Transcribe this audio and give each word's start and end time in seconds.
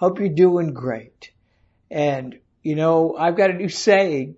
Hope 0.00 0.18
you're 0.18 0.30
doing 0.30 0.72
great. 0.72 1.30
And, 1.90 2.38
you 2.62 2.74
know, 2.74 3.16
I've 3.18 3.36
got 3.36 3.50
a 3.50 3.52
new 3.52 3.68
saying. 3.68 4.36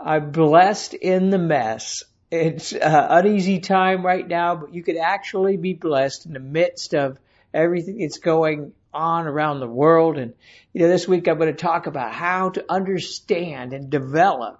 I'm 0.00 0.30
blessed 0.30 0.94
in 0.94 1.28
the 1.28 1.36
mess. 1.36 2.04
It's 2.30 2.72
uh, 2.72 3.08
uneasy 3.10 3.60
time 3.60 4.02
right 4.02 4.26
now, 4.26 4.56
but 4.56 4.72
you 4.72 4.82
could 4.82 4.96
actually 4.96 5.58
be 5.58 5.74
blessed 5.74 6.24
in 6.24 6.32
the 6.32 6.40
midst 6.40 6.94
of 6.94 7.18
everything 7.52 7.98
that's 7.98 8.16
going 8.16 8.72
on 8.94 9.26
around 9.26 9.60
the 9.60 9.68
world. 9.68 10.16
And, 10.16 10.32
you 10.72 10.80
know, 10.80 10.88
this 10.88 11.06
week 11.06 11.28
I'm 11.28 11.36
going 11.36 11.54
to 11.54 11.62
talk 11.62 11.86
about 11.86 12.14
how 12.14 12.48
to 12.48 12.64
understand 12.72 13.74
and 13.74 13.90
develop 13.90 14.58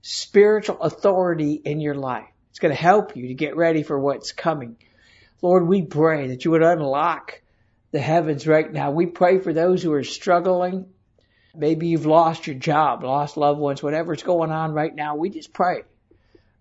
spiritual 0.00 0.80
authority 0.80 1.60
in 1.62 1.82
your 1.82 1.94
life. 1.94 2.24
It's 2.48 2.58
going 2.58 2.74
to 2.74 2.80
help 2.80 3.16
you 3.16 3.28
to 3.28 3.34
get 3.34 3.54
ready 3.54 3.82
for 3.82 4.00
what's 4.00 4.32
coming. 4.32 4.78
Lord, 5.42 5.68
we 5.68 5.82
pray 5.82 6.28
that 6.28 6.46
you 6.46 6.52
would 6.52 6.62
unlock 6.62 7.42
the 7.94 8.00
heavens 8.00 8.44
right 8.44 8.72
now. 8.72 8.90
We 8.90 9.06
pray 9.06 9.38
for 9.38 9.52
those 9.52 9.80
who 9.80 9.92
are 9.92 10.02
struggling. 10.02 10.86
Maybe 11.54 11.86
you've 11.86 12.06
lost 12.06 12.48
your 12.48 12.56
job, 12.56 13.04
lost 13.04 13.36
loved 13.36 13.60
ones, 13.60 13.84
whatever's 13.84 14.24
going 14.24 14.50
on 14.50 14.72
right 14.72 14.92
now. 14.92 15.14
We 15.14 15.30
just 15.30 15.52
pray 15.52 15.82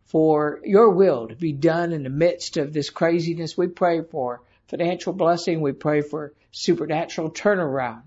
for 0.06 0.59
your 0.64 0.92
will 0.92 1.30
to 1.30 1.36
be 1.36 1.52
done 1.52 1.92
in 1.92 2.03
the 2.03 2.12
midst 2.12 2.58
of 2.58 2.72
this 2.72 2.92
craziness. 2.92 3.58
We 3.58 3.66
pray 3.66 4.03
for 4.03 4.44
financial 4.67 5.12
blessing. 5.12 5.62
We 5.62 5.72
pray 5.72 6.02
for 6.02 6.34
supernatural 6.52 7.31
turnaround. 7.31 8.03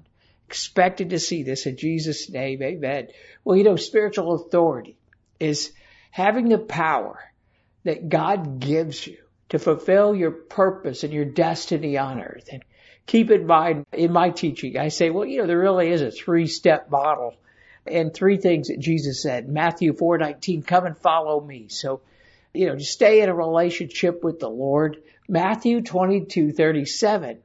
Expected 0.46 1.10
to 1.10 1.18
see 1.18 1.42
this 1.42 1.66
in 1.66 1.76
Jesus' 1.76 2.30
name. 2.30 2.62
Amen. 2.62 3.08
Well, 3.42 3.56
you 3.56 3.64
know, 3.64 3.74
spiritual 3.74 4.36
authority 4.36 4.98
is 5.40 5.72
having 6.12 6.48
the 6.48 6.58
power 6.58 7.18
that 7.82 8.08
God 8.08 8.60
gives 8.60 9.04
you 9.04 9.16
to 9.48 9.58
fulfill 9.58 10.14
your 10.14 10.30
purpose 10.30 11.02
and 11.02 11.12
your 11.12 11.24
destiny 11.24 11.98
on 11.98 12.20
earth. 12.20 12.48
And 12.52 12.62
keep 13.06 13.30
in 13.30 13.46
mind 13.46 13.86
in 13.92 14.12
my 14.12 14.30
teaching, 14.30 14.76
I 14.76 14.88
say, 14.88 15.10
well, 15.10 15.24
you 15.24 15.38
know, 15.38 15.46
there 15.46 15.58
really 15.58 15.90
is 15.90 16.02
a 16.02 16.10
three 16.10 16.46
step 16.46 16.90
model 16.90 17.34
and 17.86 18.12
three 18.12 18.36
things 18.36 18.68
that 18.68 18.80
Jesus 18.80 19.22
said. 19.22 19.48
Matthew 19.48 19.92
4:19, 19.92 20.66
come 20.66 20.86
and 20.86 20.98
follow 20.98 21.40
me. 21.40 21.68
So, 21.68 22.00
you 22.52 22.66
know, 22.66 22.76
just 22.76 22.92
stay 22.92 23.20
in 23.20 23.28
a 23.28 23.34
relationship 23.34 24.24
with 24.24 24.40
the 24.40 24.50
Lord. 24.50 25.02
Matthew 25.28 25.80
22:37, 25.80 27.38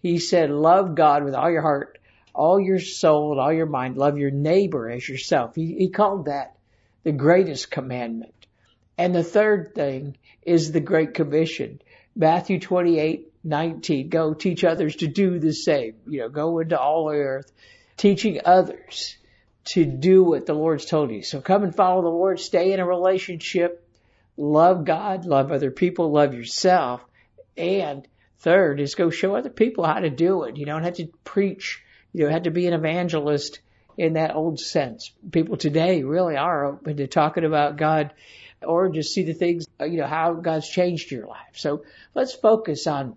he 0.00 0.18
said, 0.18 0.50
love 0.50 0.94
God 0.94 1.24
with 1.24 1.34
all 1.34 1.50
your 1.50 1.62
heart, 1.62 1.98
all 2.34 2.60
your 2.60 2.78
soul, 2.78 3.32
and 3.32 3.40
all 3.40 3.52
your 3.52 3.66
mind. 3.66 3.96
Love 3.96 4.16
your 4.16 4.30
neighbor 4.30 4.88
as 4.88 5.08
yourself. 5.08 5.54
He, 5.54 5.74
he 5.74 5.90
called 5.90 6.26
that 6.26 6.56
the 7.02 7.12
greatest 7.12 7.70
commandment. 7.70 8.34
And 8.96 9.14
the 9.14 9.24
third 9.24 9.74
thing 9.74 10.16
is 10.42 10.72
the 10.72 10.80
Great 10.80 11.14
Commission. 11.14 11.80
Matthew 12.14 12.60
28, 12.60 13.29
19, 13.42 14.08
go 14.08 14.34
teach 14.34 14.64
others 14.64 14.96
to 14.96 15.06
do 15.06 15.38
the 15.38 15.52
same. 15.52 15.94
You 16.06 16.20
know, 16.20 16.28
go 16.28 16.58
into 16.58 16.78
all 16.78 17.08
the 17.08 17.16
earth, 17.16 17.50
teaching 17.96 18.40
others 18.44 19.16
to 19.64 19.84
do 19.84 20.22
what 20.22 20.46
the 20.46 20.54
Lord's 20.54 20.86
told 20.86 21.10
you. 21.10 21.22
So 21.22 21.40
come 21.40 21.62
and 21.62 21.74
follow 21.74 22.02
the 22.02 22.08
Lord, 22.08 22.40
stay 22.40 22.72
in 22.72 22.80
a 22.80 22.86
relationship, 22.86 23.86
love 24.36 24.84
God, 24.84 25.26
love 25.26 25.52
other 25.52 25.70
people, 25.70 26.10
love 26.10 26.34
yourself. 26.34 27.04
And 27.56 28.06
third 28.38 28.80
is 28.80 28.94
go 28.94 29.10
show 29.10 29.34
other 29.34 29.50
people 29.50 29.84
how 29.84 30.00
to 30.00 30.10
do 30.10 30.44
it. 30.44 30.56
You 30.56 30.66
don't 30.66 30.84
have 30.84 30.94
to 30.94 31.08
preach. 31.24 31.82
You 32.12 32.24
don't 32.24 32.32
have 32.32 32.44
to 32.44 32.50
be 32.50 32.66
an 32.66 32.74
evangelist 32.74 33.60
in 33.96 34.14
that 34.14 34.34
old 34.34 34.58
sense. 34.58 35.12
People 35.30 35.56
today 35.56 36.02
really 36.02 36.36
are 36.36 36.64
open 36.64 36.96
to 36.96 37.06
talking 37.06 37.44
about 37.44 37.76
God 37.76 38.12
or 38.62 38.88
just 38.88 39.12
see 39.12 39.24
the 39.24 39.34
things, 39.34 39.66
you 39.80 39.98
know, 39.98 40.06
how 40.06 40.34
God's 40.34 40.68
changed 40.68 41.10
your 41.10 41.26
life. 41.26 41.54
So 41.54 41.84
let's 42.14 42.34
focus 42.34 42.86
on 42.86 43.16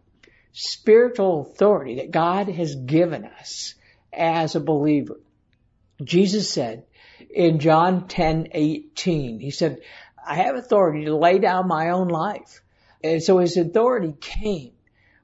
spiritual 0.54 1.42
authority 1.42 1.96
that 1.96 2.12
God 2.12 2.48
has 2.48 2.76
given 2.76 3.26
us 3.26 3.74
as 4.14 4.56
a 4.56 4.60
believer. 4.60 5.20
Jesus 6.02 6.50
said 6.50 6.86
in 7.30 7.60
John 7.60 8.08
10:18, 8.08 9.40
he 9.40 9.52
said, 9.52 9.82
"I 10.26 10.36
have 10.36 10.56
authority 10.56 11.06
to 11.06 11.16
lay 11.16 11.40
down 11.40 11.68
my 11.68 11.90
own 11.90 12.08
life." 12.08 12.62
And 13.04 13.22
so 13.22 13.40
his 13.40 13.58
authority 13.58 14.16
came 14.20 14.74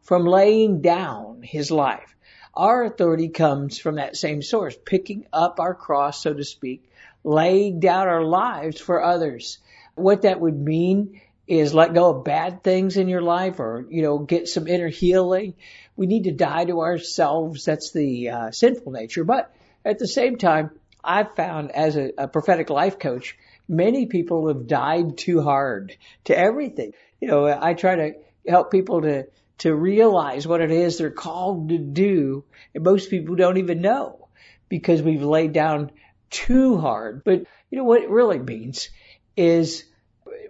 from 0.01 0.25
laying 0.25 0.81
down 0.81 1.41
his 1.43 1.71
life. 1.71 2.15
Our 2.55 2.83
authority 2.83 3.29
comes 3.29 3.77
from 3.77 3.95
that 3.95 4.17
same 4.17 4.41
source, 4.41 4.75
picking 4.83 5.27
up 5.31 5.59
our 5.59 5.75
cross, 5.75 6.23
so 6.23 6.33
to 6.33 6.43
speak, 6.43 6.89
laying 7.23 7.79
down 7.79 8.07
our 8.07 8.23
lives 8.23 8.81
for 8.81 9.03
others. 9.03 9.59
What 9.95 10.23
that 10.23 10.41
would 10.41 10.59
mean 10.59 11.21
is 11.49 11.73
let 11.73 11.95
go 11.95 12.11
of 12.11 12.23
bad 12.23 12.63
things 12.63 12.95
in 12.95 13.07
your 13.09 13.23
life 13.23 13.59
or, 13.59 13.83
you 13.89 14.03
know, 14.03 14.19
get 14.19 14.47
some 14.47 14.67
inner 14.67 14.87
healing. 14.87 15.55
We 15.95 16.05
need 16.05 16.25
to 16.25 16.31
die 16.31 16.65
to 16.65 16.81
ourselves. 16.81 17.65
That's 17.65 17.91
the 17.91 18.29
uh, 18.29 18.51
sinful 18.51 18.91
nature. 18.91 19.23
But 19.23 19.51
at 19.83 19.97
the 19.97 20.07
same 20.07 20.37
time, 20.37 20.69
I've 21.03 21.35
found 21.35 21.71
as 21.71 21.97
a, 21.97 22.11
a 22.19 22.27
prophetic 22.27 22.69
life 22.69 22.99
coach, 22.99 23.35
many 23.67 24.05
people 24.05 24.47
have 24.49 24.67
died 24.67 25.17
too 25.17 25.41
hard 25.41 25.97
to 26.25 26.37
everything. 26.37 26.93
You 27.19 27.29
know, 27.29 27.47
I 27.47 27.73
try 27.73 27.95
to 27.95 28.11
help 28.47 28.69
people 28.69 29.01
to, 29.01 29.25
to 29.59 29.73
realize 29.73 30.45
what 30.45 30.61
it 30.61 30.69
is 30.69 30.99
they're 30.99 31.09
called 31.09 31.69
to 31.69 31.79
do. 31.79 32.43
And 32.75 32.83
most 32.83 33.09
people 33.09 33.33
don't 33.33 33.57
even 33.57 33.81
know 33.81 34.27
because 34.69 35.01
we've 35.01 35.23
laid 35.23 35.53
down 35.53 35.89
too 36.29 36.77
hard. 36.77 37.23
But 37.23 37.45
you 37.71 37.77
know 37.79 37.85
what 37.85 38.03
it 38.03 38.09
really 38.11 38.37
means 38.39 38.89
is 39.35 39.85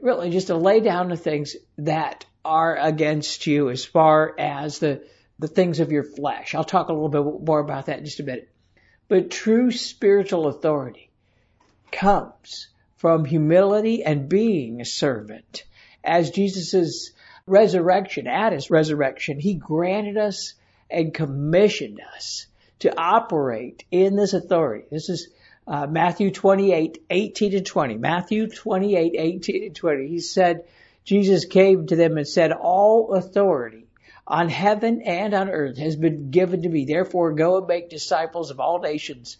really 0.02 0.30
just 0.30 0.48
to 0.48 0.56
lay 0.56 0.80
down 0.80 1.10
the 1.10 1.18
things 1.18 1.56
that 1.78 2.26
are 2.44 2.76
against 2.78 3.48
you 3.48 3.70
as 3.70 3.86
far 3.86 4.34
as 4.40 4.80
the, 4.80 5.04
the 5.40 5.48
things 5.48 5.80
of 5.80 5.92
your 5.92 6.04
flesh. 6.04 6.56
I'll 6.56 6.64
talk 6.64 6.90
a 6.90 6.94
little 6.94 7.10
bit 7.10 7.46
more 7.46 7.60
about 7.60 7.88
that 7.88 8.00
in 8.00 8.06
just 8.06 8.20
a 8.20 8.24
minute. 8.24 8.50
But 9.08 9.32
true 9.32 9.72
spiritual 9.72 10.48
authority 10.48 11.10
comes 11.92 12.68
from 12.98 13.26
humility 13.26 14.04
and 14.04 14.30
being 14.30 14.82
a 14.82 14.86
servant. 14.86 15.64
As 16.04 16.32
Jesus' 16.32 17.12
resurrection, 17.46 18.28
at 18.28 18.54
his 18.54 18.70
resurrection, 18.70 19.40
he 19.40 19.56
granted 19.56 20.18
us 20.18 20.54
and 20.90 21.14
commissioned 21.14 22.00
us 22.16 22.48
to 22.80 22.98
operate 22.98 23.84
in 23.92 24.16
this 24.16 24.34
authority. 24.34 24.86
This 24.92 25.10
is 25.10 25.30
uh, 25.70 25.86
Matthew 25.86 26.32
28, 26.32 27.04
18 27.12 27.56
and 27.56 27.66
20. 27.66 27.98
Matthew 27.98 28.48
28, 28.48 29.16
18 29.16 29.64
and 29.66 29.76
20. 29.76 30.08
He 30.08 30.20
said, 30.20 30.64
Jesus 31.06 31.46
came 31.46 31.86
to 31.88 31.96
them 31.96 32.18
and 32.18 32.28
said, 32.28 32.52
all 32.52 33.14
authority 33.14 33.86
on 34.28 34.50
heaven 34.50 35.04
and 35.04 35.36
on 35.36 35.50
earth 35.50 35.78
has 35.78 35.96
been 35.96 36.32
given 36.32 36.64
to 36.64 36.70
me. 36.70 36.86
Therefore 36.86 37.34
go 37.34 37.60
and 37.60 37.68
make 37.68 37.92
disciples 37.92 38.50
of 38.50 38.60
all 38.60 38.80
nations, 38.80 39.38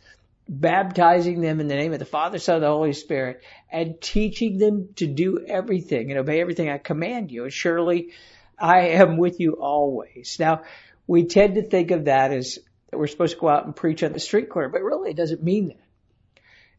baptizing 0.48 1.42
them 1.42 1.60
in 1.60 1.68
the 1.68 1.76
name 1.76 1.94
of 1.94 2.00
the 2.00 2.06
Father, 2.06 2.38
Son, 2.38 2.56
and 2.56 2.64
the 2.64 2.68
Holy 2.68 2.94
Spirit, 2.94 3.42
and 3.72 4.00
teaching 4.00 4.60
them 4.60 4.90
to 4.98 5.08
do 5.08 5.44
everything 5.48 6.12
and 6.12 6.20
obey 6.20 6.42
everything 6.42 6.70
I 6.70 6.78
command 6.78 7.32
you. 7.32 7.46
And 7.46 7.54
surely 7.54 8.12
I 8.58 8.90
am 8.90 9.18
with 9.18 9.40
you 9.40 9.54
always. 9.54 10.38
Now, 10.40 10.62
we 11.08 11.26
tend 11.26 11.56
to 11.56 11.64
think 11.64 11.90
of 11.90 12.06
that 12.06 12.32
as 12.32 12.60
we're 12.94 13.08
supposed 13.08 13.34
to 13.34 13.42
go 13.42 13.50
out 13.50 13.66
and 13.66 13.76
preach 13.76 14.04
on 14.04 14.14
the 14.14 14.20
street 14.20 14.50
corner, 14.50 14.70
but 14.70 14.84
really 14.84 15.10
it 15.10 15.18
doesn't 15.18 15.44
mean 15.44 15.70
that. 15.70 15.89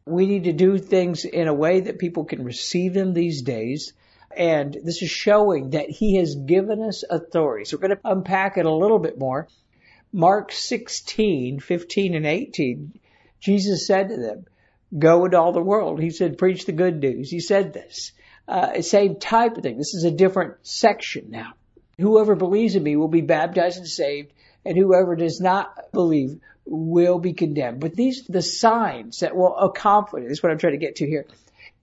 We 0.05 0.25
need 0.25 0.45
to 0.45 0.53
do 0.53 0.77
things 0.77 1.25
in 1.25 1.47
a 1.47 1.53
way 1.53 1.81
that 1.81 1.99
people 1.99 2.25
can 2.25 2.43
receive 2.43 2.93
them 2.93 3.13
these 3.13 3.41
days. 3.41 3.93
And 4.35 4.73
this 4.83 5.01
is 5.01 5.09
showing 5.09 5.71
that 5.71 5.89
he 5.89 6.15
has 6.15 6.35
given 6.35 6.81
us 6.81 7.03
authority. 7.09 7.65
So 7.65 7.77
we're 7.77 7.87
going 7.87 7.97
to 7.97 8.09
unpack 8.09 8.57
it 8.57 8.65
a 8.65 8.73
little 8.73 8.99
bit 8.99 9.17
more. 9.17 9.47
Mark 10.13 10.51
16, 10.51 11.59
15 11.59 12.15
and 12.15 12.25
18, 12.25 12.99
Jesus 13.39 13.87
said 13.87 14.09
to 14.09 14.17
them, 14.17 14.45
go 14.97 15.25
into 15.25 15.39
all 15.39 15.53
the 15.53 15.61
world. 15.61 16.01
He 16.01 16.09
said, 16.09 16.37
preach 16.37 16.65
the 16.65 16.71
good 16.71 17.01
news. 17.01 17.29
He 17.29 17.39
said 17.39 17.73
this. 17.73 18.11
Uh, 18.47 18.81
same 18.81 19.15
type 19.15 19.55
of 19.55 19.63
thing. 19.63 19.77
This 19.77 19.93
is 19.93 20.03
a 20.03 20.11
different 20.11 20.55
section 20.63 21.27
now. 21.29 21.53
Whoever 21.97 22.35
believes 22.35 22.75
in 22.75 22.83
me 22.83 22.95
will 22.95 23.07
be 23.07 23.21
baptized 23.21 23.77
and 23.77 23.87
saved, 23.87 24.33
and 24.65 24.77
whoever 24.77 25.15
does 25.15 25.39
not 25.39 25.91
believe 25.93 26.39
will 26.71 27.19
be 27.19 27.33
condemned. 27.33 27.79
But 27.79 27.95
these 27.95 28.25
the 28.27 28.41
signs 28.41 29.19
that 29.19 29.35
will 29.35 29.55
accompany. 29.55 30.23
This 30.23 30.37
is 30.37 30.43
what 30.43 30.51
I'm 30.51 30.57
trying 30.57 30.73
to 30.73 30.85
get 30.85 30.97
to 30.97 31.07
here. 31.07 31.27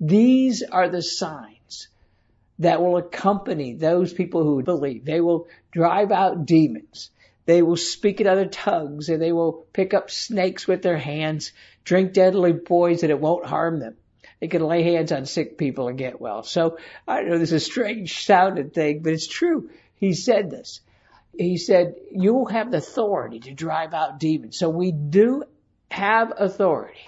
These 0.01 0.63
are 0.63 0.89
the 0.89 1.03
signs 1.03 1.89
that 2.61 2.81
will 2.81 2.97
accompany 2.97 3.75
those 3.75 4.13
people 4.13 4.43
who 4.43 4.63
believe. 4.63 5.05
They 5.05 5.21
will 5.21 5.47
drive 5.71 6.11
out 6.11 6.47
demons. 6.47 7.11
They 7.45 7.63
will 7.63 7.77
speak 7.77 8.21
in 8.21 8.27
other 8.27 8.47
tongues 8.47 9.09
and 9.09 9.23
they 9.23 9.33
will 9.33 9.67
pick 9.73 9.95
up 9.95 10.11
snakes 10.11 10.67
with 10.67 10.83
their 10.83 10.99
hands, 10.99 11.53
drink 11.85 12.13
deadly 12.13 12.55
poison. 12.55 13.11
And 13.11 13.19
it 13.19 13.23
won't 13.23 13.47
harm 13.47 13.79
them. 13.81 13.97
They 14.41 14.49
can 14.49 14.63
lay 14.63 14.83
hands 14.83 15.13
on 15.13 15.27
sick 15.27 15.59
people 15.59 15.89
and 15.89 15.99
get 15.99 16.21
well. 16.21 16.43
So 16.43 16.79
I 17.07 17.23
know 17.23 17.39
this 17.39 17.53
is 17.53 17.63
a 17.63 17.65
strange 17.65 18.25
sounding 18.25 18.71
thing, 18.71 19.01
but 19.03 19.13
it's 19.13 19.27
true. 19.27 19.71
He 19.97 20.15
said 20.15 20.51
this. 20.51 20.81
He 21.37 21.57
said, 21.57 21.95
you 22.11 22.35
will 22.35 22.47
have 22.47 22.71
the 22.71 22.79
authority 22.79 23.41
to 23.41 23.55
drive 23.55 23.95
out 23.95 24.19
demons. 24.19 24.59
So 24.59 24.69
we 24.69 24.93
do 24.93 25.45
have 25.91 26.33
authority 26.37 27.01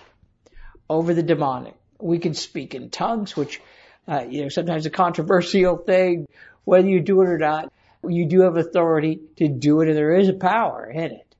over 0.88 1.14
the 1.14 1.22
demonic. 1.22 1.74
We 1.98 2.18
can 2.18 2.34
speak 2.34 2.74
in 2.74 2.90
tongues, 2.90 3.36
which, 3.36 3.60
uh, 4.08 4.24
you 4.28 4.42
know, 4.42 4.48
sometimes 4.48 4.86
a 4.86 4.90
controversial 4.90 5.76
thing, 5.76 6.26
whether 6.64 6.88
you 6.88 7.00
do 7.00 7.20
it 7.22 7.28
or 7.28 7.38
not. 7.38 7.72
You 8.08 8.26
do 8.26 8.40
have 8.42 8.56
authority 8.56 9.20
to 9.36 9.48
do 9.48 9.80
it 9.82 9.88
and 9.88 9.96
there 9.96 10.16
is 10.16 10.28
a 10.28 10.34
power 10.34 10.90
in 10.90 11.12
it. 11.12 11.34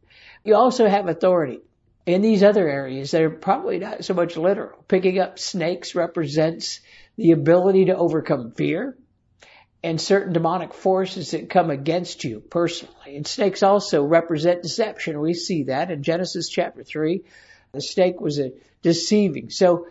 You 0.45 0.57
also 0.57 0.87
have 0.87 1.09
authority 1.09 1.61
in 2.07 2.23
these 2.23 2.43
other 2.43 2.69
areas 2.69 3.11
that 3.13 3.23
are 3.23 3.31
probably 3.31 3.79
not 3.79 4.05
so 4.05 4.15
much 4.15 4.37
literal. 4.37 4.85
Picking 4.89 5.19
up 5.19 5.39
snakes 5.39 5.95
represents 5.95 6.81
the 7.17 7.33
ability 7.33 7.87
to 7.87 7.97
overcome 7.97 8.53
fear 8.53 8.97
and 9.83 10.01
certain 10.01 10.33
demonic 10.33 10.75
forces 10.75 11.31
that 11.31 11.49
come 11.49 11.71
against 11.71 12.25
you 12.25 12.41
personally. 12.41 13.17
And 13.17 13.27
snakes 13.27 13.63
also 13.63 14.03
represent 14.05 14.63
deception. 14.63 15.21
We 15.21 15.35
see 15.35 15.65
that 15.65 15.91
in 15.91 16.03
Genesis 16.03 16.49
chapter 16.49 16.85
3. 16.85 17.23
The 17.73 17.81
snake 17.81 18.21
was 18.21 18.39
a 18.39 18.53
deceiving. 18.83 19.51
So 19.51 19.87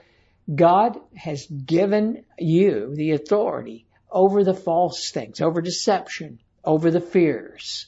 God 0.54 1.00
has 1.16 1.46
given 1.46 2.24
you 2.38 2.94
the 2.96 3.12
authority 3.12 3.86
over 4.12 4.44
the 4.44 4.54
false 4.54 5.12
things, 5.12 5.42
over 5.42 5.62
deception, 5.62 6.40
over 6.64 6.92
the 6.92 7.02
fears. 7.02 7.88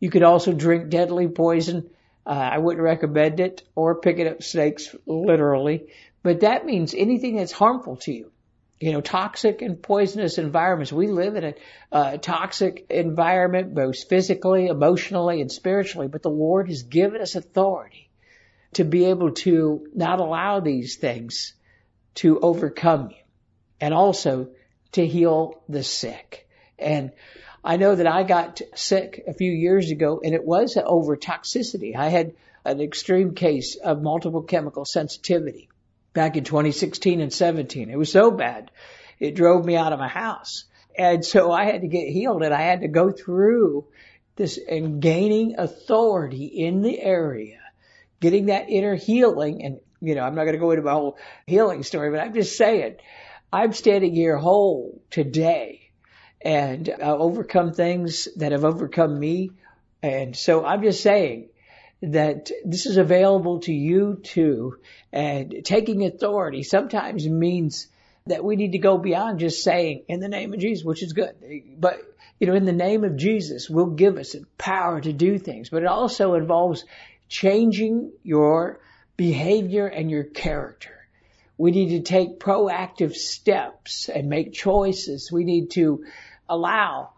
You 0.00 0.10
could 0.10 0.22
also 0.22 0.52
drink 0.52 0.90
deadly 0.90 1.28
poison. 1.28 1.90
Uh, 2.26 2.30
I 2.30 2.58
wouldn't 2.58 2.82
recommend 2.82 3.40
it 3.40 3.62
or 3.74 4.00
picking 4.00 4.28
up 4.28 4.42
snakes 4.42 4.94
literally, 5.06 5.88
but 6.22 6.40
that 6.40 6.66
means 6.66 6.94
anything 6.94 7.36
that's 7.36 7.52
harmful 7.52 7.96
to 7.98 8.12
you. 8.12 8.32
You 8.80 8.92
know, 8.92 9.00
toxic 9.00 9.60
and 9.60 9.82
poisonous 9.82 10.38
environments. 10.38 10.92
We 10.92 11.08
live 11.08 11.34
in 11.34 11.44
a 11.44 11.54
uh, 11.90 12.16
toxic 12.18 12.86
environment, 12.90 13.74
both 13.74 14.08
physically, 14.08 14.68
emotionally, 14.68 15.40
and 15.40 15.50
spiritually, 15.50 16.06
but 16.06 16.22
the 16.22 16.30
Lord 16.30 16.68
has 16.68 16.84
given 16.84 17.20
us 17.20 17.34
authority 17.34 18.08
to 18.74 18.84
be 18.84 19.06
able 19.06 19.32
to 19.32 19.88
not 19.94 20.20
allow 20.20 20.60
these 20.60 20.96
things 20.96 21.54
to 22.16 22.38
overcome 22.38 23.10
you 23.10 23.16
and 23.80 23.94
also 23.94 24.50
to 24.92 25.06
heal 25.06 25.62
the 25.68 25.82
sick. 25.82 26.48
And 26.78 27.12
I 27.64 27.76
know 27.76 27.94
that 27.94 28.06
I 28.06 28.22
got 28.22 28.60
sick 28.74 29.24
a 29.26 29.34
few 29.34 29.50
years 29.50 29.90
ago 29.90 30.20
and 30.22 30.34
it 30.34 30.44
was 30.44 30.76
over 30.76 31.16
toxicity. 31.16 31.96
I 31.96 32.08
had 32.08 32.34
an 32.64 32.80
extreme 32.80 33.34
case 33.34 33.76
of 33.76 34.02
multiple 34.02 34.42
chemical 34.42 34.84
sensitivity 34.84 35.68
back 36.12 36.36
in 36.36 36.44
2016 36.44 37.20
and 37.20 37.32
17. 37.32 37.90
It 37.90 37.98
was 37.98 38.10
so 38.10 38.30
bad. 38.30 38.70
It 39.18 39.34
drove 39.34 39.64
me 39.64 39.76
out 39.76 39.92
of 39.92 39.98
my 39.98 40.08
house. 40.08 40.64
And 40.96 41.24
so 41.24 41.52
I 41.52 41.64
had 41.64 41.82
to 41.82 41.88
get 41.88 42.08
healed 42.08 42.42
and 42.42 42.52
I 42.52 42.62
had 42.62 42.80
to 42.80 42.88
go 42.88 43.10
through 43.10 43.86
this 44.36 44.58
and 44.58 45.00
gaining 45.00 45.58
authority 45.58 46.46
in 46.46 46.82
the 46.82 47.00
area, 47.00 47.60
getting 48.20 48.46
that 48.46 48.68
inner 48.68 48.94
healing. 48.94 49.64
And, 49.64 49.80
you 50.00 50.14
know, 50.14 50.22
I'm 50.22 50.34
not 50.34 50.44
going 50.44 50.54
to 50.54 50.60
go 50.60 50.70
into 50.70 50.84
my 50.84 50.92
whole 50.92 51.18
healing 51.46 51.82
story, 51.82 52.10
but 52.10 52.20
I'm 52.20 52.34
just 52.34 52.56
saying, 52.56 52.96
I'm 53.52 53.72
standing 53.72 54.14
here 54.14 54.36
whole 54.36 55.00
today 55.10 55.90
and 56.40 56.88
uh, 56.88 57.16
overcome 57.16 57.72
things 57.72 58.28
that 58.36 58.52
have 58.52 58.64
overcome 58.64 59.18
me. 59.18 59.50
And 60.02 60.36
so 60.36 60.64
I'm 60.64 60.82
just 60.82 61.02
saying 61.02 61.48
that 62.00 62.50
this 62.64 62.86
is 62.86 62.96
available 62.96 63.60
to 63.60 63.72
you 63.72 64.20
too. 64.22 64.78
And 65.12 65.62
taking 65.64 66.04
authority 66.04 66.62
sometimes 66.62 67.28
means 67.28 67.88
that 68.26 68.44
we 68.44 68.56
need 68.56 68.72
to 68.72 68.78
go 68.78 68.98
beyond 68.98 69.40
just 69.40 69.62
saying 69.62 70.04
in 70.08 70.20
the 70.20 70.28
name 70.28 70.52
of 70.52 70.60
Jesus, 70.60 70.84
which 70.84 71.02
is 71.02 71.12
good. 71.12 71.34
But, 71.78 72.00
you 72.38 72.46
know, 72.46 72.54
in 72.54 72.66
the 72.66 72.72
name 72.72 73.04
of 73.04 73.16
Jesus 73.16 73.68
will 73.68 73.86
give 73.86 74.16
us 74.16 74.36
power 74.56 75.00
to 75.00 75.12
do 75.12 75.38
things, 75.38 75.70
but 75.70 75.82
it 75.82 75.88
also 75.88 76.34
involves 76.34 76.84
changing 77.28 78.12
your 78.22 78.80
behavior 79.16 79.86
and 79.86 80.10
your 80.10 80.24
character. 80.24 80.94
We 81.56 81.72
need 81.72 81.90
to 81.90 82.00
take 82.00 82.38
proactive 82.38 83.14
steps 83.16 84.08
and 84.08 84.28
make 84.28 84.52
choices. 84.52 85.32
We 85.32 85.42
need 85.42 85.72
to 85.72 86.04
allow 86.48 87.10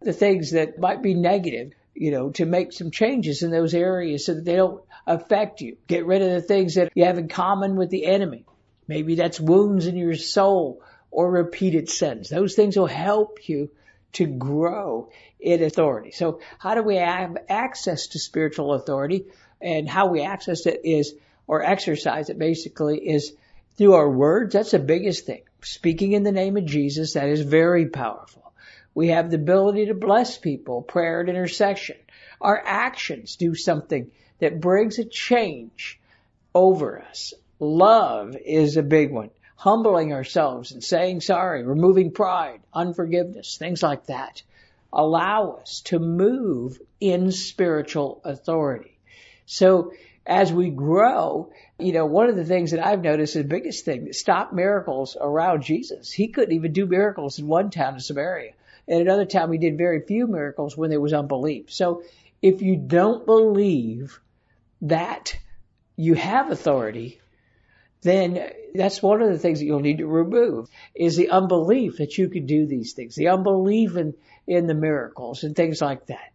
the 0.00 0.12
things 0.12 0.52
that 0.52 0.78
might 0.78 1.02
be 1.02 1.14
negative, 1.14 1.72
you 2.00 2.10
know, 2.10 2.30
to 2.30 2.46
make 2.46 2.72
some 2.72 2.90
changes 2.90 3.42
in 3.42 3.50
those 3.50 3.74
areas 3.74 4.24
so 4.26 4.34
that 4.34 4.44
they 4.44 4.56
don't 4.56 4.82
affect 5.06 5.60
you. 5.60 5.76
Get 5.86 6.06
rid 6.06 6.22
of 6.22 6.30
the 6.30 6.40
things 6.40 6.74
that 6.76 6.92
you 6.94 7.04
have 7.04 7.18
in 7.18 7.28
common 7.28 7.76
with 7.76 7.90
the 7.90 8.06
enemy. 8.06 8.44
Maybe 8.86 9.16
that's 9.16 9.40
wounds 9.40 9.86
in 9.86 9.96
your 9.96 10.14
soul 10.14 10.82
or 11.10 11.30
repeated 11.30 11.88
sins. 11.88 12.28
Those 12.28 12.54
things 12.54 12.76
will 12.76 12.86
help 12.86 13.48
you 13.48 13.70
to 14.12 14.26
grow 14.26 15.10
in 15.40 15.62
authority. 15.62 16.12
So 16.12 16.40
how 16.58 16.74
do 16.74 16.82
we 16.82 16.96
have 16.96 17.36
access 17.48 18.08
to 18.08 18.18
spiritual 18.18 18.74
authority? 18.74 19.26
And 19.60 19.88
how 19.88 20.06
we 20.06 20.22
access 20.22 20.66
it 20.66 20.80
is, 20.84 21.14
or 21.46 21.62
exercise 21.62 22.30
it 22.30 22.38
basically 22.38 22.98
is 22.98 23.32
through 23.76 23.94
our 23.94 24.08
words. 24.08 24.52
That's 24.54 24.70
the 24.70 24.78
biggest 24.78 25.26
thing. 25.26 25.42
Speaking 25.62 26.12
in 26.12 26.22
the 26.22 26.32
name 26.32 26.56
of 26.56 26.64
Jesus, 26.64 27.14
that 27.14 27.28
is 27.28 27.40
very 27.40 27.86
powerful. 27.86 28.47
We 28.98 29.10
have 29.10 29.30
the 29.30 29.36
ability 29.36 29.86
to 29.86 29.94
bless 29.94 30.38
people, 30.38 30.82
prayer 30.82 31.20
and 31.20 31.28
intercession. 31.28 31.98
Our 32.40 32.60
actions 32.66 33.36
do 33.36 33.54
something 33.54 34.10
that 34.40 34.60
brings 34.60 34.98
a 34.98 35.04
change 35.04 36.00
over 36.52 37.00
us. 37.00 37.32
Love 37.60 38.34
is 38.44 38.76
a 38.76 38.82
big 38.82 39.12
one. 39.12 39.30
Humbling 39.54 40.12
ourselves 40.12 40.72
and 40.72 40.82
saying 40.82 41.20
sorry, 41.20 41.62
removing 41.62 42.10
pride, 42.10 42.58
unforgiveness, 42.74 43.56
things 43.56 43.84
like 43.84 44.06
that 44.06 44.42
allow 44.92 45.52
us 45.52 45.82
to 45.82 46.00
move 46.00 46.80
in 46.98 47.30
spiritual 47.30 48.20
authority. 48.24 48.98
So 49.46 49.92
as 50.26 50.52
we 50.52 50.70
grow, 50.70 51.52
you 51.78 51.92
know, 51.92 52.06
one 52.06 52.30
of 52.30 52.34
the 52.34 52.44
things 52.44 52.72
that 52.72 52.84
I've 52.84 53.04
noticed 53.04 53.36
is 53.36 53.42
the 53.42 53.48
biggest 53.48 53.84
thing 53.84 54.12
stopped 54.12 54.52
miracles 54.52 55.16
around 55.20 55.62
Jesus. 55.62 56.10
He 56.10 56.26
couldn't 56.26 56.56
even 56.56 56.72
do 56.72 56.84
miracles 56.84 57.38
in 57.38 57.46
one 57.46 57.70
town 57.70 57.94
in 57.94 58.00
Samaria. 58.00 58.54
And 58.88 59.02
another 59.02 59.26
time 59.26 59.52
he 59.52 59.58
did 59.58 59.76
very 59.76 60.00
few 60.00 60.26
miracles 60.26 60.76
when 60.76 60.90
there 60.90 61.00
was 61.00 61.12
unbelief. 61.12 61.70
So 61.70 62.02
if 62.40 62.62
you 62.62 62.76
don't 62.76 63.26
believe 63.26 64.18
that 64.82 65.38
you 65.96 66.14
have 66.14 66.50
authority, 66.50 67.20
then 68.02 68.50
that's 68.74 69.02
one 69.02 69.20
of 69.20 69.30
the 69.30 69.38
things 69.38 69.58
that 69.58 69.66
you'll 69.66 69.80
need 69.80 69.98
to 69.98 70.06
remove 70.06 70.68
is 70.94 71.16
the 71.16 71.30
unbelief 71.30 71.98
that 71.98 72.16
you 72.16 72.28
could 72.28 72.46
do 72.46 72.66
these 72.66 72.92
things, 72.92 73.14
the 73.14 73.28
unbelief 73.28 73.96
in, 73.96 74.14
in 74.46 74.66
the 74.66 74.74
miracles 74.74 75.44
and 75.44 75.54
things 75.54 75.82
like 75.82 76.06
that. 76.06 76.32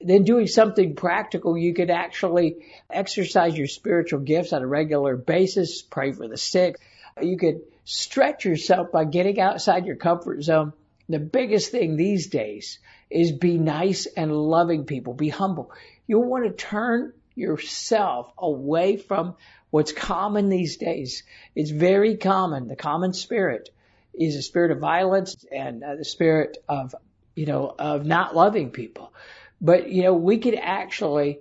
Then 0.00 0.22
doing 0.22 0.46
something 0.46 0.94
practical, 0.94 1.58
you 1.58 1.74
could 1.74 1.90
actually 1.90 2.64
exercise 2.88 3.58
your 3.58 3.66
spiritual 3.66 4.20
gifts 4.20 4.54
on 4.54 4.62
a 4.62 4.66
regular 4.66 5.16
basis, 5.16 5.82
pray 5.82 6.12
for 6.12 6.26
the 6.26 6.38
sick. 6.38 6.76
You 7.20 7.36
could 7.36 7.60
stretch 7.84 8.46
yourself 8.46 8.92
by 8.92 9.04
getting 9.04 9.38
outside 9.40 9.84
your 9.84 9.96
comfort 9.96 10.42
zone 10.42 10.72
the 11.12 11.18
biggest 11.18 11.70
thing 11.70 11.96
these 11.96 12.28
days 12.28 12.78
is 13.10 13.32
be 13.32 13.58
nice 13.58 14.06
and 14.06 14.32
loving 14.32 14.84
people. 14.84 15.14
Be 15.14 15.28
humble. 15.28 15.72
You 16.06 16.20
want 16.20 16.44
to 16.44 16.52
turn 16.52 17.12
yourself 17.34 18.32
away 18.38 18.96
from 18.96 19.34
what's 19.70 19.92
common 19.92 20.48
these 20.48 20.76
days. 20.76 21.22
It's 21.54 21.70
very 21.70 22.16
common. 22.16 22.68
The 22.68 22.76
common 22.76 23.12
spirit 23.12 23.70
is 24.14 24.36
a 24.36 24.42
spirit 24.42 24.70
of 24.70 24.78
violence 24.78 25.44
and 25.50 25.82
uh, 25.82 25.96
the 25.96 26.04
spirit 26.04 26.58
of, 26.68 26.94
you 27.34 27.46
know, 27.46 27.74
of 27.78 28.04
not 28.04 28.34
loving 28.34 28.70
people. 28.70 29.12
But, 29.60 29.90
you 29.90 30.02
know, 30.02 30.14
we 30.14 30.38
could 30.38 30.56
actually 30.56 31.40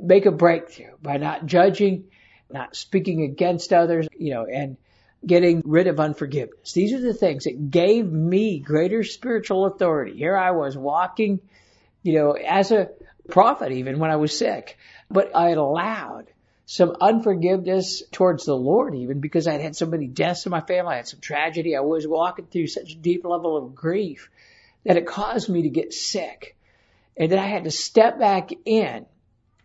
make 0.00 0.26
a 0.26 0.32
breakthrough 0.32 0.96
by 1.02 1.16
not 1.16 1.46
judging, 1.46 2.04
not 2.50 2.76
speaking 2.76 3.22
against 3.22 3.72
others, 3.72 4.08
you 4.16 4.34
know, 4.34 4.46
and 4.46 4.76
getting 5.26 5.62
rid 5.64 5.86
of 5.86 6.00
unforgiveness. 6.00 6.72
These 6.72 6.92
are 6.92 7.00
the 7.00 7.14
things 7.14 7.44
that 7.44 7.70
gave 7.70 8.10
me 8.10 8.58
greater 8.58 9.02
spiritual 9.02 9.66
authority. 9.66 10.16
Here 10.16 10.36
I 10.36 10.52
was 10.52 10.76
walking, 10.76 11.40
you 12.02 12.14
know, 12.14 12.32
as 12.32 12.70
a 12.70 12.90
prophet 13.28 13.72
even 13.72 13.98
when 13.98 14.10
I 14.10 14.16
was 14.16 14.36
sick, 14.36 14.76
but 15.10 15.34
I 15.34 15.48
had 15.48 15.58
allowed 15.58 16.26
some 16.66 16.96
unforgiveness 17.00 18.02
towards 18.10 18.44
the 18.44 18.56
Lord 18.56 18.94
even 18.94 19.20
because 19.20 19.46
I'd 19.46 19.60
had 19.60 19.76
so 19.76 19.86
many 19.86 20.06
deaths 20.06 20.46
in 20.46 20.50
my 20.50 20.60
family. 20.60 20.94
I 20.94 20.96
had 20.96 21.08
some 21.08 21.20
tragedy. 21.20 21.76
I 21.76 21.80
was 21.80 22.06
walking 22.06 22.46
through 22.46 22.68
such 22.68 22.92
a 22.92 22.96
deep 22.96 23.24
level 23.24 23.56
of 23.56 23.74
grief 23.74 24.30
that 24.84 24.96
it 24.96 25.06
caused 25.06 25.48
me 25.48 25.62
to 25.62 25.70
get 25.70 25.92
sick. 25.92 26.56
And 27.16 27.30
then 27.30 27.38
I 27.38 27.46
had 27.46 27.64
to 27.64 27.70
step 27.70 28.18
back 28.18 28.50
in 28.64 29.06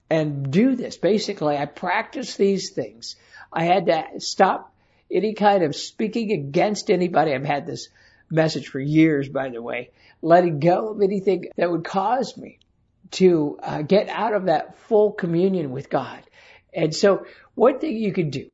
and 0.10 0.52
do 0.52 0.76
this. 0.76 0.98
Basically, 0.98 1.58
I 1.58 1.66
practiced 1.66 2.38
these 2.38 2.72
things. 2.72 3.16
I 3.52 3.66
had 3.66 3.86
to 3.88 4.20
stop 4.20 4.74
any 5.12 5.34
kind 5.34 5.64
of 5.64 5.76
speaking 5.76 6.32
against 6.32 6.90
anybody. 6.90 7.34
I've 7.34 7.46
had 7.46 7.66
this 7.66 7.90
message 8.30 8.68
for 8.68 8.80
years, 8.80 9.30
by 9.30 9.50
the 9.50 9.62
way, 9.62 9.92
letting 10.22 10.60
go 10.60 10.90
of 10.90 11.02
anything 11.02 11.46
that 11.58 11.72
would 11.72 11.84
cause 11.84 12.38
me 12.38 12.60
to 13.12 13.58
uh, 13.62 13.82
get 13.82 14.08
out 14.10 14.34
of 14.34 14.46
that 14.46 14.78
full 14.82 15.12
communion 15.12 15.72
with 15.72 15.90
God. 15.90 16.22
And 16.74 16.96
so 16.96 17.26
one 17.56 17.80
thing 17.80 17.98
you 17.98 18.14
can 18.14 18.30
do 18.30 18.50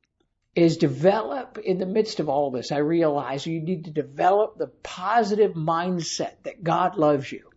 is 0.55 0.77
develop 0.77 1.57
in 1.57 1.77
the 1.79 1.85
midst 1.85 2.21
of 2.21 2.29
all 2.29 2.50
this. 2.50 2.71
I 2.71 2.77
realize 2.77 3.45
you 3.45 3.59
need 3.59 3.85
to 3.85 3.91
develop 3.91 4.57
the 4.57 4.67
positive 4.67 5.53
mindset 5.53 6.43
that 6.43 6.63
God 6.63 6.95
loves 6.95 7.29
you. 7.29 7.50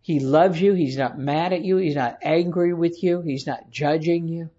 He 0.00 0.20
loves 0.20 0.60
you. 0.60 0.74
He's 0.74 0.96
not 0.96 1.18
mad 1.18 1.52
at 1.52 1.64
you. 1.64 1.76
He's 1.76 1.96
not 1.96 2.18
angry 2.22 2.72
with 2.72 3.02
you. 3.02 3.20
He's 3.20 3.46
not 3.46 3.70
judging 3.70 4.28
you. 4.28 4.50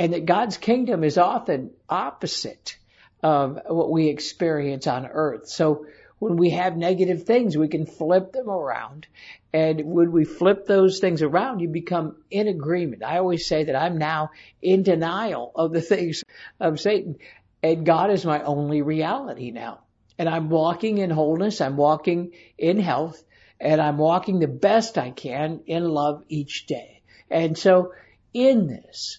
And 0.00 0.14
that 0.14 0.24
God's 0.24 0.56
kingdom 0.56 1.04
is 1.04 1.18
often 1.18 1.72
opposite 1.86 2.78
of 3.22 3.58
what 3.66 3.90
we 3.90 4.08
experience 4.08 4.86
on 4.86 5.04
earth. 5.04 5.46
So 5.46 5.84
when 6.18 6.38
we 6.38 6.48
have 6.52 6.74
negative 6.74 7.24
things, 7.24 7.54
we 7.54 7.68
can 7.68 7.84
flip 7.84 8.32
them 8.32 8.48
around. 8.48 9.06
And 9.52 9.84
when 9.84 10.10
we 10.10 10.24
flip 10.24 10.64
those 10.64 11.00
things 11.00 11.20
around, 11.20 11.60
you 11.60 11.68
become 11.68 12.16
in 12.30 12.48
agreement. 12.48 13.04
I 13.04 13.18
always 13.18 13.46
say 13.46 13.64
that 13.64 13.76
I'm 13.76 13.98
now 13.98 14.30
in 14.62 14.84
denial 14.84 15.52
of 15.54 15.70
the 15.70 15.82
things 15.92 16.24
of 16.58 16.80
Satan. 16.80 17.16
And 17.62 17.84
God 17.84 18.10
is 18.10 18.24
my 18.24 18.42
only 18.42 18.80
reality 18.80 19.50
now. 19.50 19.80
And 20.18 20.30
I'm 20.30 20.48
walking 20.48 20.96
in 20.96 21.10
wholeness. 21.10 21.60
I'm 21.60 21.76
walking 21.76 22.32
in 22.56 22.78
health 22.78 23.22
and 23.60 23.82
I'm 23.82 23.98
walking 23.98 24.38
the 24.38 24.48
best 24.48 24.96
I 24.96 25.10
can 25.10 25.60
in 25.66 25.84
love 25.84 26.24
each 26.30 26.64
day. 26.64 27.02
And 27.30 27.58
so 27.58 27.92
in 28.32 28.66
this, 28.66 29.18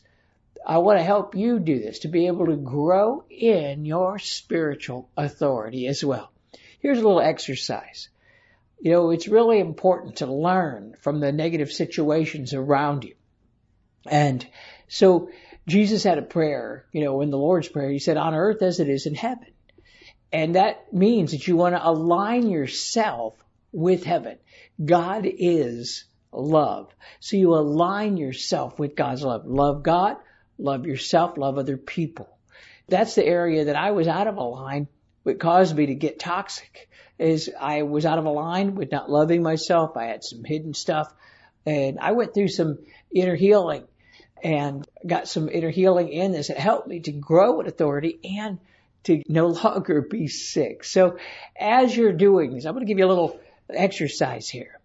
I 0.65 0.77
want 0.79 0.99
to 0.99 1.03
help 1.03 1.35
you 1.35 1.59
do 1.59 1.79
this 1.79 1.99
to 1.99 2.07
be 2.07 2.27
able 2.27 2.47
to 2.47 2.55
grow 2.55 3.23
in 3.29 3.85
your 3.85 4.19
spiritual 4.19 5.09
authority 5.17 5.87
as 5.87 6.03
well. 6.03 6.31
Here's 6.79 6.97
a 6.97 7.01
little 7.01 7.21
exercise. 7.21 8.09
You 8.79 8.91
know, 8.91 9.11
it's 9.11 9.27
really 9.27 9.59
important 9.59 10.17
to 10.17 10.25
learn 10.25 10.95
from 11.01 11.19
the 11.19 11.31
negative 11.31 11.71
situations 11.71 12.53
around 12.53 13.03
you. 13.03 13.15
And 14.05 14.45
so 14.87 15.29
Jesus 15.67 16.03
had 16.03 16.17
a 16.17 16.23
prayer, 16.23 16.85
you 16.91 17.03
know, 17.03 17.21
in 17.21 17.29
the 17.29 17.37
Lord's 17.37 17.67
Prayer, 17.67 17.91
he 17.91 17.99
said, 17.99 18.17
on 18.17 18.33
earth 18.33 18.61
as 18.61 18.79
it 18.79 18.89
is 18.89 19.05
in 19.05 19.13
heaven. 19.13 19.47
And 20.31 20.55
that 20.55 20.91
means 20.93 21.31
that 21.31 21.47
you 21.47 21.55
want 21.55 21.75
to 21.75 21.87
align 21.87 22.49
yourself 22.49 23.35
with 23.71 24.03
heaven. 24.03 24.37
God 24.83 25.25
is 25.25 26.05
love. 26.31 26.93
So 27.19 27.37
you 27.37 27.53
align 27.53 28.17
yourself 28.17 28.79
with 28.79 28.95
God's 28.95 29.23
love. 29.23 29.45
Love 29.45 29.83
God, 29.83 30.17
love 30.61 30.85
yourself, 30.85 31.37
love 31.37 31.57
other 31.57 31.77
people. 31.77 32.29
That's 32.87 33.15
the 33.15 33.25
area 33.25 33.65
that 33.65 33.75
I 33.75 33.91
was 33.91 34.07
out 34.07 34.27
of 34.27 34.37
line 34.37 34.87
what 35.23 35.39
caused 35.39 35.75
me 35.75 35.87
to 35.87 35.95
get 35.95 36.19
toxic 36.19 36.89
is 37.19 37.49
I 37.59 37.83
was 37.83 38.05
out 38.05 38.17
of 38.17 38.25
line 38.25 38.75
with 38.75 38.91
not 38.91 39.09
loving 39.09 39.43
myself. 39.43 39.95
I 39.95 40.05
had 40.05 40.23
some 40.23 40.43
hidden 40.43 40.73
stuff 40.73 41.13
and 41.65 41.99
I 41.99 42.13
went 42.13 42.33
through 42.33 42.47
some 42.47 42.79
inner 43.13 43.35
healing 43.35 43.87
and 44.43 44.87
got 45.05 45.27
some 45.27 45.47
inner 45.49 45.69
healing 45.69 46.09
in 46.09 46.31
this. 46.31 46.49
It 46.49 46.57
helped 46.57 46.87
me 46.87 47.01
to 47.01 47.11
grow 47.11 47.59
in 47.59 47.67
authority 47.67 48.19
and 48.23 48.59
to 49.03 49.21
no 49.27 49.47
longer 49.47 50.01
be 50.01 50.27
sick. 50.27 50.83
So 50.83 51.17
as 51.55 51.95
you're 51.95 52.13
doing 52.13 52.55
this, 52.55 52.65
I'm 52.65 52.73
going 52.73 52.85
to 52.85 52.91
give 52.91 52.97
you 52.97 53.05
a 53.05 53.07
little 53.07 53.39
exercise 53.69 54.49
here. 54.49 54.80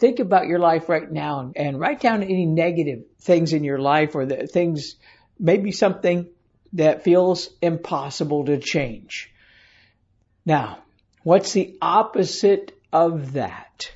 Think 0.00 0.18
about 0.18 0.46
your 0.46 0.58
life 0.58 0.88
right 0.88 1.10
now 1.10 1.52
and 1.54 1.78
write 1.78 2.00
down 2.00 2.22
any 2.22 2.46
negative 2.46 3.04
things 3.20 3.52
in 3.52 3.64
your 3.64 3.78
life 3.78 4.14
or 4.14 4.24
the 4.24 4.46
things, 4.46 4.96
maybe 5.38 5.72
something 5.72 6.26
that 6.72 7.04
feels 7.04 7.50
impossible 7.60 8.46
to 8.46 8.56
change. 8.58 9.30
Now, 10.46 10.78
what's 11.22 11.52
the 11.52 11.76
opposite 11.82 12.72
of 12.90 13.34
that? 13.34 13.92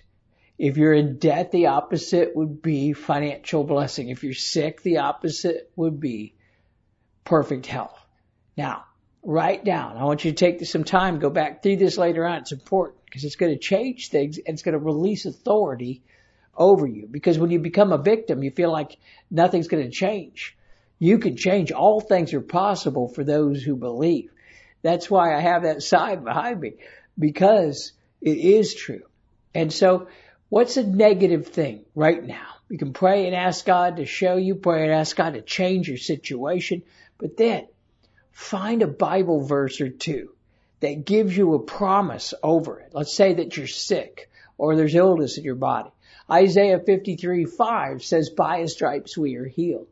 If 0.58 0.76
you're 0.76 0.92
in 0.92 1.16
debt, 1.16 1.52
the 1.52 1.68
opposite 1.68 2.36
would 2.36 2.60
be 2.60 2.92
financial 2.92 3.64
blessing. 3.64 4.10
If 4.10 4.22
you're 4.22 4.34
sick, 4.34 4.82
the 4.82 4.98
opposite 4.98 5.72
would 5.74 6.00
be 6.00 6.34
perfect 7.24 7.64
health. 7.64 7.98
Now, 8.58 8.84
write 9.24 9.64
down. 9.64 9.96
I 9.96 10.04
want 10.04 10.24
you 10.24 10.32
to 10.32 10.36
take 10.36 10.64
some 10.66 10.84
time, 10.84 11.18
go 11.18 11.30
back 11.30 11.62
through 11.62 11.76
this 11.76 11.96
later 11.96 12.26
on. 12.26 12.38
It's 12.38 12.52
important 12.52 13.04
because 13.06 13.24
it's 13.24 13.36
going 13.36 13.52
to 13.52 13.58
change 13.58 14.10
things 14.10 14.38
and 14.38 14.48
it's 14.48 14.62
going 14.62 14.74
to 14.74 14.78
release 14.78 15.24
authority 15.24 16.02
over 16.56 16.86
you. 16.86 17.08
Because 17.10 17.38
when 17.38 17.50
you 17.50 17.58
become 17.58 17.92
a 17.92 17.98
victim, 17.98 18.42
you 18.42 18.50
feel 18.50 18.70
like 18.70 18.98
nothing's 19.30 19.68
going 19.68 19.84
to 19.84 19.90
change. 19.90 20.56
You 20.98 21.18
can 21.18 21.36
change. 21.36 21.72
All 21.72 22.00
things 22.00 22.34
are 22.34 22.40
possible 22.40 23.08
for 23.08 23.24
those 23.24 23.62
who 23.62 23.76
believe. 23.76 24.30
That's 24.82 25.10
why 25.10 25.34
I 25.34 25.40
have 25.40 25.62
that 25.62 25.82
sign 25.82 26.24
behind 26.24 26.60
me 26.60 26.74
because 27.18 27.92
it 28.20 28.36
is 28.36 28.74
true. 28.74 29.02
And 29.54 29.72
so 29.72 30.08
what's 30.50 30.76
a 30.76 30.84
negative 30.84 31.48
thing 31.48 31.84
right 31.94 32.22
now? 32.22 32.46
You 32.68 32.78
can 32.78 32.92
pray 32.92 33.26
and 33.26 33.34
ask 33.34 33.64
God 33.64 33.96
to 33.96 34.06
show 34.06 34.36
you, 34.36 34.54
pray 34.54 34.84
and 34.84 34.92
ask 34.92 35.16
God 35.16 35.34
to 35.34 35.42
change 35.42 35.88
your 35.88 35.98
situation, 35.98 36.82
but 37.18 37.36
then 37.36 37.66
find 38.34 38.82
a 38.82 38.86
Bible 38.86 39.46
verse 39.46 39.80
or 39.80 39.88
two 39.88 40.30
that 40.80 41.06
gives 41.06 41.34
you 41.34 41.54
a 41.54 41.60
promise 41.60 42.34
over 42.42 42.80
it. 42.80 42.90
Let's 42.92 43.14
say 43.14 43.34
that 43.34 43.56
you're 43.56 43.66
sick 43.66 44.30
or 44.58 44.76
there's 44.76 44.94
illness 44.94 45.38
in 45.38 45.44
your 45.44 45.54
body. 45.54 45.90
Isaiah 46.30 46.78
53, 46.78 47.44
5 47.46 48.04
says, 48.04 48.30
by 48.30 48.60
his 48.60 48.72
stripes 48.72 49.16
we 49.16 49.36
are 49.36 49.46
healed 49.46 49.86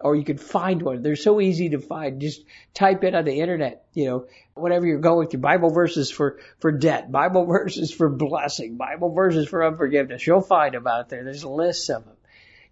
or 0.00 0.16
you 0.16 0.24
could 0.24 0.40
find 0.40 0.80
one. 0.80 1.02
They're 1.02 1.16
so 1.16 1.40
easy 1.40 1.70
to 1.70 1.78
find. 1.78 2.20
Just 2.20 2.42
type 2.72 3.04
it 3.04 3.14
on 3.14 3.24
the 3.24 3.40
internet, 3.40 3.84
you 3.92 4.06
know, 4.06 4.26
whatever 4.54 4.86
you're 4.86 4.98
going 4.98 5.28
through. 5.28 5.40
Bible 5.40 5.70
verses 5.70 6.10
for, 6.10 6.38
for 6.58 6.72
debt, 6.72 7.12
Bible 7.12 7.44
verses 7.46 7.92
for 7.92 8.08
blessing, 8.08 8.76
Bible 8.76 9.12
verses 9.12 9.46
for 9.46 9.64
unforgiveness. 9.64 10.26
You'll 10.26 10.40
find 10.40 10.74
them 10.74 10.86
out 10.86 11.10
there. 11.10 11.24
There's 11.24 11.44
lists 11.44 11.90
of 11.90 12.04
them. 12.04 12.16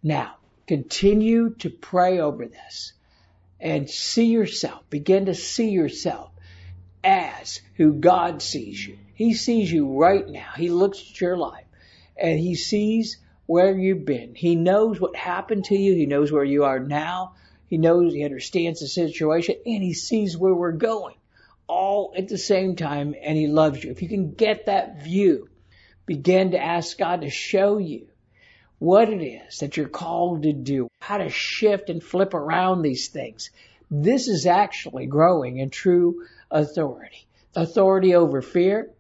Now, 0.03 0.37
continue 0.67 1.55
to 1.57 1.71
pray 1.71 2.21
over 2.21 2.47
this 2.47 2.93
and 3.61 3.89
see 3.89 4.27
yourself, 4.27 4.89
begin 4.91 5.27
to 5.27 5.35
see 5.35 5.71
yourself 5.71 6.31
as 7.03 7.61
who 7.75 7.95
God 7.95 8.43
sees 8.43 8.85
you. 8.87 8.99
He 9.15 9.35
sees 9.35 9.71
you 9.71 9.99
right 9.99 10.27
now. 10.29 10.53
He 10.57 10.71
looks 10.71 11.01
at 11.01 11.21
your 11.21 11.37
life 11.37 11.65
and 12.17 12.39
he 12.39 12.55
sees 12.55 13.19
where 13.47 13.77
you've 13.77 14.05
been. 14.05 14.35
He 14.35 14.55
knows 14.55 15.01
what 15.01 15.17
happened 15.17 15.65
to 15.67 15.77
you. 15.77 15.95
He 15.95 16.07
knows 16.07 16.31
where 16.31 16.45
you 16.45 16.65
are 16.65 16.79
now. 16.79 17.35
He 17.67 17.79
knows, 17.79 18.13
he 18.13 18.25
understands 18.25 18.81
the 18.81 18.89
situation 18.89 19.57
and 19.67 19.83
he 19.83 19.95
sees 19.95 20.37
where 20.37 20.55
we're 20.55 20.73
going 20.73 21.17
all 21.67 22.15
at 22.17 22.29
the 22.29 22.39
same 22.39 22.77
time 22.77 23.15
and 23.21 23.37
he 23.37 23.47
loves 23.47 23.83
you. 23.83 23.91
If 23.91 24.03
you 24.03 24.09
can 24.09 24.33
get 24.33 24.67
that 24.67 25.03
view, 25.03 25.49
begin 26.07 26.53
to 26.53 26.63
ask 26.63 26.97
God 26.97 27.21
to 27.21 27.31
show 27.31 27.79
you 27.79 28.09
what 28.79 29.09
it 29.09 29.23
is 29.23 29.59
that 29.59 29.77
you're 29.77 29.89
called 29.89 30.43
to 30.43 30.53
do, 30.53 30.89
how 31.01 31.19
to 31.19 31.31
shift 31.31 31.91
and 31.91 32.03
flip 32.03 32.35
around 32.35 32.83
these 32.83 33.09
things. 33.09 33.51
This 33.91 34.29
is 34.29 34.47
actually 34.47 35.07
growing 35.07 35.59
in 35.59 35.71
true 35.71 36.27
authority. 36.51 37.27
Authority 37.55 38.15
over 38.15 38.43
fear, 38.43 38.91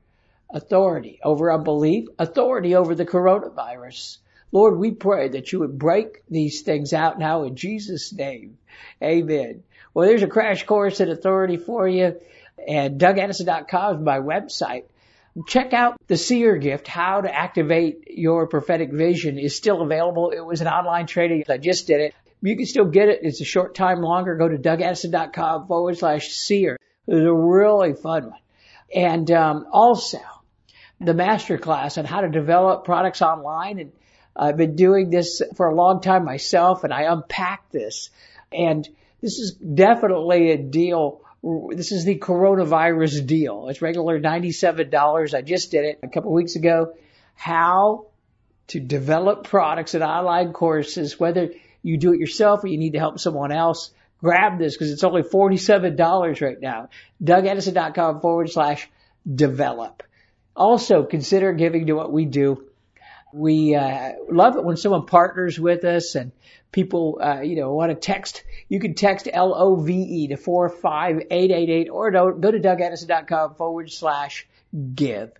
authority 0.52 1.20
over 1.22 1.52
unbelief, 1.52 2.08
authority 2.18 2.74
over 2.74 2.94
the 2.94 3.06
coronavirus, 3.06 4.18
Lord, 4.50 4.78
we 4.78 4.92
pray 4.92 5.28
that 5.28 5.52
you 5.52 5.58
would 5.58 5.78
break 5.78 6.22
these 6.30 6.62
things 6.62 6.94
out 6.94 7.18
now 7.18 7.42
in 7.42 7.54
Jesus' 7.54 8.12
name. 8.14 8.56
Amen. 9.02 9.62
Well, 9.92 10.08
there's 10.08 10.22
a 10.22 10.28
crash 10.28 10.64
course 10.64 11.00
in 11.00 11.10
authority 11.10 11.58
for 11.58 11.86
you 11.86 12.18
and 12.66 13.00
DougAddison.com 13.00 13.96
is 13.96 14.02
my 14.02 14.18
website. 14.18 14.84
Check 15.46 15.72
out 15.72 15.96
the 16.06 16.16
seer 16.16 16.56
gift, 16.56 16.88
how 16.88 17.20
to 17.20 17.32
activate 17.32 18.08
your 18.08 18.46
prophetic 18.48 18.92
vision 18.92 19.38
is 19.38 19.56
still 19.56 19.82
available. 19.82 20.30
It 20.30 20.40
was 20.40 20.60
an 20.60 20.68
online 20.68 21.06
training. 21.06 21.44
I 21.48 21.58
just 21.58 21.86
did 21.86 22.00
it. 22.00 22.14
You 22.42 22.56
can 22.56 22.66
still 22.66 22.86
get 22.86 23.08
it. 23.08 23.20
It's 23.22 23.40
a 23.40 23.44
short 23.44 23.74
time 23.74 24.00
longer. 24.00 24.36
Go 24.36 24.48
to 24.48 24.56
DougAddison.com 24.56 25.66
forward 25.66 25.98
slash 25.98 26.28
seer. 26.28 26.78
It 27.06 27.14
was 27.14 27.24
a 27.24 27.32
really 27.32 27.94
fun 27.94 28.30
one. 28.30 28.40
And 28.94 29.30
um, 29.30 29.66
also 29.72 30.18
the 31.00 31.14
master 31.14 31.58
class 31.58 31.98
on 31.98 32.04
how 32.04 32.22
to 32.22 32.28
develop 32.28 32.84
products 32.84 33.22
online 33.22 33.78
and 33.78 33.92
I've 34.34 34.56
been 34.56 34.76
doing 34.76 35.10
this 35.10 35.42
for 35.56 35.68
a 35.68 35.74
long 35.74 36.00
time 36.00 36.24
myself 36.24 36.84
and 36.84 36.94
I 36.94 37.02
unpack 37.02 37.70
this. 37.70 38.10
And 38.52 38.88
this 39.20 39.38
is 39.38 39.54
definitely 39.54 40.52
a 40.52 40.58
deal. 40.58 41.22
This 41.42 41.92
is 41.92 42.04
the 42.04 42.18
coronavirus 42.18 43.26
deal. 43.26 43.68
It's 43.68 43.80
regular 43.80 44.20
$97. 44.20 45.34
I 45.34 45.42
just 45.42 45.70
did 45.70 45.84
it 45.84 46.00
a 46.02 46.08
couple 46.08 46.32
weeks 46.32 46.56
ago. 46.56 46.94
How 47.34 48.06
to 48.68 48.80
develop 48.80 49.44
products 49.44 49.94
and 49.94 50.02
online 50.02 50.52
courses, 50.52 51.18
whether 51.18 51.50
you 51.82 51.96
do 51.96 52.12
it 52.12 52.18
yourself 52.18 52.64
or 52.64 52.68
you 52.68 52.78
need 52.78 52.94
to 52.94 52.98
help 52.98 53.18
someone 53.18 53.52
else. 53.52 53.90
Grab 54.20 54.58
this 54.58 54.74
because 54.74 54.90
it's 54.90 55.04
only 55.04 55.22
$47 55.22 56.40
right 56.40 56.60
now. 56.60 56.88
DougAddison.com 57.22 58.20
forward 58.20 58.50
slash 58.50 58.90
develop. 59.32 60.02
Also 60.56 61.04
consider 61.04 61.52
giving 61.52 61.86
to 61.86 61.92
what 61.92 62.12
we 62.12 62.24
do 62.24 62.67
we 63.32 63.74
uh, 63.74 64.12
love 64.30 64.56
it 64.56 64.64
when 64.64 64.76
someone 64.76 65.06
partners 65.06 65.58
with 65.58 65.84
us 65.84 66.14
and 66.14 66.32
people, 66.72 67.18
uh, 67.22 67.40
you 67.40 67.56
know, 67.56 67.72
want 67.72 67.90
to 67.90 67.94
text. 67.94 68.42
You 68.68 68.80
can 68.80 68.94
text 68.94 69.28
L 69.32 69.54
O 69.54 69.76
V 69.76 69.92
E 69.94 70.28
to 70.28 70.36
four 70.36 70.68
five 70.68 71.22
eight 71.30 71.50
eight 71.50 71.68
eight, 71.68 71.88
or 71.88 72.10
go 72.10 72.50
to 72.50 72.58
DougAddison.com 72.58 73.54
forward 73.54 73.90
slash 73.90 74.46
give 74.94 75.32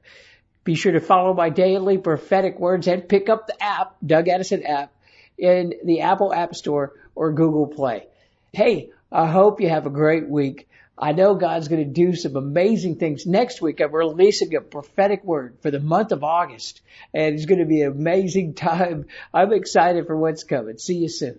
Be 0.65 0.75
sure 0.75 0.93
to 0.93 1.01
follow 1.01 1.33
my 1.33 1.49
daily 1.49 1.97
prophetic 1.97 2.59
words 2.61 2.89
and 2.89 3.09
pick 3.09 3.31
up 3.31 3.47
the 3.47 3.63
app, 3.63 3.97
Doug 4.05 4.29
Addison 4.29 4.65
app, 4.65 4.93
in 5.39 5.73
the 5.85 6.03
Apple 6.03 6.33
App 6.33 6.55
Store 6.55 6.93
or 7.15 7.33
Google 7.33 7.67
Play. 7.67 8.07
Hey, 8.53 8.91
I 9.11 9.27
hope 9.27 9.61
you 9.63 9.71
have 9.71 9.87
a 9.87 9.91
great 9.91 10.29
week. 10.29 10.69
I 11.01 11.13
know 11.13 11.35
God's 11.35 11.69
going 11.69 11.85
to 11.85 11.91
do 11.91 12.17
some 12.17 12.35
amazing 12.35 12.97
things. 12.97 13.25
Next 13.25 13.63
week, 13.63 13.81
I'm 13.81 13.95
releasing 13.95 14.55
a 14.57 14.61
prophetic 14.61 15.23
word 15.23 15.59
for 15.63 15.71
the 15.71 15.79
month 15.79 16.11
of 16.11 16.25
August, 16.25 16.81
and 17.15 17.35
it's 17.35 17.47
going 17.47 17.61
to 17.61 17.67
be 17.67 17.83
an 17.83 17.93
amazing 17.93 18.55
time. 18.55 19.07
I'm 19.33 19.53
excited 19.53 20.07
for 20.07 20.17
what's 20.17 20.43
coming. 20.43 20.79
See 20.79 20.97
you 20.97 21.09
soon. 21.09 21.39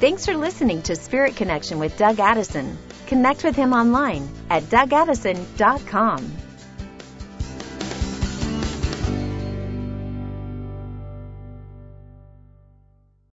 Thanks 0.00 0.26
for 0.26 0.36
listening 0.36 0.82
to 0.82 0.94
Spirit 0.94 1.34
Connection 1.34 1.80
with 1.80 1.96
Doug 1.96 2.20
Addison. 2.20 2.78
Connect 3.08 3.42
with 3.42 3.56
him 3.56 3.72
online 3.72 4.28
at 4.48 4.62
dougaddison.com. 4.64 6.47